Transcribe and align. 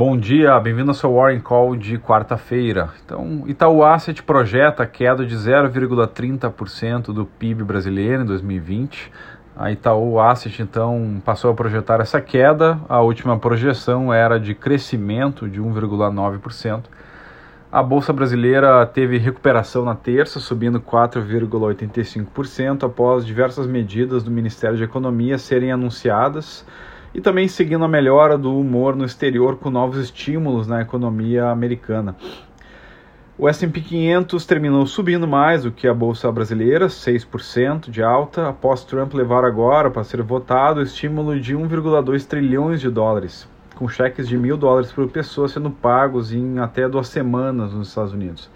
Bom 0.00 0.16
dia, 0.16 0.58
bem-vindo 0.58 0.92
ao 0.92 0.94
seu 0.94 1.16
Warren 1.16 1.40
Call 1.40 1.76
de 1.76 1.98
quarta-feira. 1.98 2.88
Então, 3.04 3.44
Itaú 3.46 3.84
Asset 3.84 4.22
projeta 4.22 4.86
queda 4.86 5.26
de 5.26 5.36
0,30% 5.36 7.12
do 7.12 7.26
PIB 7.26 7.64
brasileiro 7.64 8.22
em 8.22 8.24
2020. 8.24 9.12
A 9.54 9.70
Itaú 9.70 10.18
Asset 10.18 10.62
então 10.62 11.20
passou 11.22 11.50
a 11.50 11.54
projetar 11.54 12.00
essa 12.00 12.18
queda. 12.18 12.80
A 12.88 13.02
última 13.02 13.38
projeção 13.38 14.10
era 14.10 14.40
de 14.40 14.54
crescimento 14.54 15.46
de 15.46 15.60
1,9%. 15.60 16.84
A 17.70 17.82
bolsa 17.82 18.10
brasileira 18.10 18.86
teve 18.86 19.18
recuperação 19.18 19.84
na 19.84 19.94
terça, 19.94 20.40
subindo 20.40 20.80
4,85% 20.80 22.86
após 22.86 23.26
diversas 23.26 23.66
medidas 23.66 24.22
do 24.22 24.30
Ministério 24.30 24.78
da 24.78 24.84
Economia 24.84 25.36
serem 25.36 25.70
anunciadas 25.70 26.64
e 27.14 27.20
também 27.20 27.48
seguindo 27.48 27.84
a 27.84 27.88
melhora 27.88 28.38
do 28.38 28.56
humor 28.56 28.94
no 28.94 29.04
exterior 29.04 29.56
com 29.56 29.70
novos 29.70 29.98
estímulos 29.98 30.66
na 30.66 30.80
economia 30.80 31.48
americana. 31.48 32.16
O 33.36 33.48
S&P 33.48 33.80
500 33.80 34.44
terminou 34.44 34.86
subindo 34.86 35.26
mais 35.26 35.62
do 35.62 35.72
que 35.72 35.88
a 35.88 35.94
bolsa 35.94 36.30
brasileira, 36.30 36.88
6% 36.88 37.88
de 37.88 38.02
alta, 38.02 38.48
após 38.48 38.84
Trump 38.84 39.14
levar 39.14 39.44
agora 39.44 39.90
para 39.90 40.04
ser 40.04 40.22
votado 40.22 40.80
o 40.80 40.82
estímulo 40.82 41.40
de 41.40 41.56
1,2 41.56 42.26
trilhões 42.26 42.82
de 42.82 42.90
dólares, 42.90 43.48
com 43.76 43.88
cheques 43.88 44.28
de 44.28 44.36
mil 44.36 44.58
dólares 44.58 44.92
por 44.92 45.08
pessoa 45.08 45.48
sendo 45.48 45.70
pagos 45.70 46.34
em 46.34 46.58
até 46.58 46.86
duas 46.86 47.08
semanas 47.08 47.72
nos 47.72 47.88
Estados 47.88 48.12
Unidos. 48.12 48.50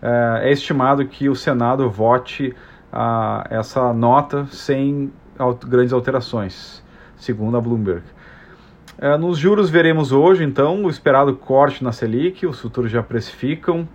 É, 0.00 0.48
é 0.48 0.52
estimado 0.52 1.04
que 1.06 1.28
o 1.28 1.34
Senado 1.34 1.90
vote 1.90 2.54
a, 2.92 3.44
essa 3.50 3.92
nota 3.92 4.46
sem 4.46 5.12
grandes 5.66 5.92
alterações 5.92 6.84
segundo 7.20 7.56
a 7.56 7.60
Bloomberg. 7.60 8.02
É, 8.98 9.16
nos 9.16 9.38
juros 9.38 9.70
veremos 9.70 10.12
hoje, 10.12 10.44
então, 10.44 10.84
o 10.84 10.90
esperado 10.90 11.34
corte 11.34 11.82
na 11.82 11.92
Selic, 11.92 12.46
os 12.46 12.60
futuros 12.60 12.90
já 12.90 13.02
precificam 13.02 13.88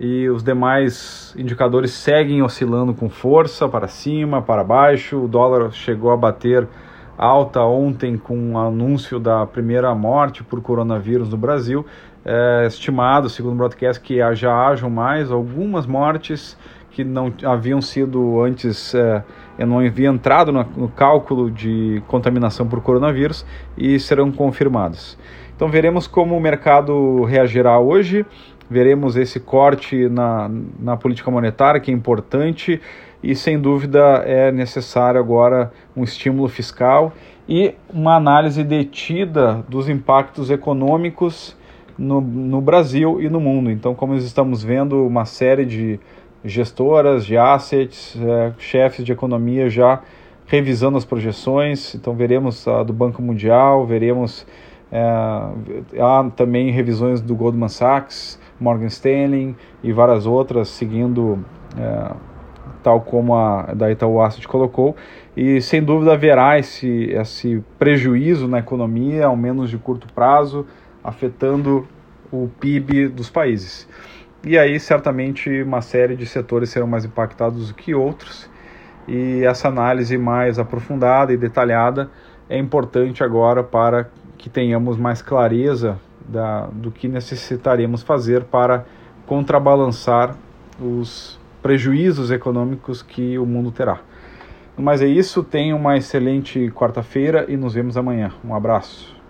e 0.00 0.28
os 0.28 0.42
demais 0.42 1.32
indicadores 1.38 1.92
seguem 1.92 2.42
oscilando 2.42 2.92
com 2.92 3.08
força 3.08 3.68
para 3.68 3.86
cima, 3.86 4.42
para 4.42 4.64
baixo. 4.64 5.18
O 5.22 5.28
dólar 5.28 5.70
chegou 5.70 6.10
a 6.10 6.16
bater 6.16 6.66
alta 7.16 7.60
ontem 7.60 8.16
com 8.16 8.54
o 8.54 8.58
anúncio 8.58 9.20
da 9.20 9.46
primeira 9.46 9.94
morte 9.94 10.42
por 10.42 10.60
coronavírus 10.60 11.28
no 11.28 11.36
Brasil. 11.36 11.86
É 12.24 12.66
estimado, 12.66 13.28
segundo 13.28 13.52
o 13.52 13.56
broadcast, 13.56 14.02
que 14.02 14.18
já 14.34 14.52
hajam 14.66 14.90
mais 14.90 15.30
algumas 15.30 15.86
mortes 15.86 16.56
que 16.92 17.02
não 17.02 17.32
haviam 17.44 17.80
sido 17.80 18.40
antes, 18.42 18.94
é, 18.94 19.22
não 19.66 19.78
havia 19.78 20.08
entrado 20.08 20.52
no, 20.52 20.88
cálculo 20.88 21.50
de 21.50 22.02
contaminação 22.06 22.66
por 22.66 22.80
coronavírus 22.82 23.44
e 23.76 23.98
serão 23.98 24.30
confirmados. 24.30 25.18
Então 25.56 25.68
veremos 25.68 26.06
como 26.06 26.36
o 26.36 26.40
mercado 26.40 27.24
reagirá 27.24 27.78
hoje, 27.78 28.26
veremos 28.68 29.16
esse 29.16 29.40
corte 29.40 30.08
na, 30.08 30.50
na 30.78 30.96
política 30.96 31.30
monetária, 31.30 31.80
que 31.80 31.90
é 31.90 31.94
importante, 31.94 32.80
e 33.22 33.34
sem 33.34 33.58
dúvida 33.58 34.22
é 34.26 34.50
necessário 34.50 35.20
agora 35.20 35.72
um 35.96 36.02
estímulo 36.02 36.48
fiscal 36.48 37.12
e 37.48 37.74
uma 37.92 38.16
análise 38.16 38.64
detida 38.64 39.64
dos 39.68 39.88
impactos 39.88 40.50
econômicos 40.50 41.56
no, 41.96 42.20
no 42.20 42.60
Brasil 42.60 43.20
e 43.20 43.28
no 43.28 43.40
mundo. 43.40 43.70
Então, 43.70 43.94
como 43.94 44.14
estamos 44.16 44.62
vendo, 44.64 45.06
uma 45.06 45.24
série 45.24 45.64
de 45.64 46.00
gestoras 46.44 47.24
de 47.24 47.36
assets, 47.36 48.16
é, 48.20 48.52
chefes 48.58 49.04
de 49.04 49.12
economia 49.12 49.68
já 49.68 50.00
revisando 50.46 50.98
as 50.98 51.04
projeções. 51.04 51.94
Então 51.94 52.14
veremos 52.14 52.66
a 52.66 52.82
do 52.82 52.92
Banco 52.92 53.22
Mundial, 53.22 53.86
veremos 53.86 54.46
é, 54.90 55.02
há 55.98 56.30
também 56.36 56.70
revisões 56.70 57.20
do 57.20 57.34
Goldman 57.34 57.68
Sachs, 57.68 58.38
Morgan 58.60 58.86
Stanley 58.86 59.56
e 59.82 59.92
várias 59.92 60.26
outras 60.26 60.68
seguindo 60.68 61.44
é, 61.78 62.14
tal 62.82 63.00
como 63.00 63.34
a 63.34 63.72
da 63.74 63.90
Itaú 63.90 64.20
Asset 64.20 64.46
colocou. 64.46 64.96
E 65.36 65.60
sem 65.62 65.82
dúvida 65.82 66.12
haverá 66.12 66.58
esse, 66.58 67.04
esse 67.10 67.62
prejuízo 67.78 68.46
na 68.46 68.58
economia, 68.58 69.26
ao 69.26 69.36
menos 69.36 69.70
de 69.70 69.78
curto 69.78 70.06
prazo, 70.12 70.66
afetando 71.02 71.86
o 72.30 72.48
PIB 72.60 73.08
dos 73.08 73.30
países. 73.30 73.88
E 74.44 74.58
aí, 74.58 74.78
certamente, 74.80 75.62
uma 75.62 75.80
série 75.80 76.16
de 76.16 76.26
setores 76.26 76.70
serão 76.70 76.86
mais 76.86 77.04
impactados 77.04 77.68
do 77.68 77.74
que 77.74 77.94
outros. 77.94 78.50
E 79.06 79.44
essa 79.44 79.68
análise 79.68 80.18
mais 80.18 80.58
aprofundada 80.58 81.32
e 81.32 81.36
detalhada 81.36 82.10
é 82.48 82.58
importante 82.58 83.22
agora 83.22 83.62
para 83.62 84.10
que 84.36 84.50
tenhamos 84.50 84.96
mais 84.96 85.22
clareza 85.22 85.98
da, 86.28 86.66
do 86.66 86.90
que 86.90 87.06
necessitaremos 87.06 88.02
fazer 88.02 88.44
para 88.44 88.84
contrabalançar 89.26 90.34
os 90.80 91.38
prejuízos 91.62 92.32
econômicos 92.32 93.00
que 93.00 93.38
o 93.38 93.46
mundo 93.46 93.70
terá. 93.70 94.00
Mas 94.76 95.00
é 95.02 95.06
isso, 95.06 95.44
tenha 95.44 95.76
uma 95.76 95.96
excelente 95.96 96.70
quarta-feira 96.70 97.46
e 97.48 97.56
nos 97.56 97.74
vemos 97.74 97.96
amanhã. 97.96 98.32
Um 98.44 98.54
abraço. 98.54 99.21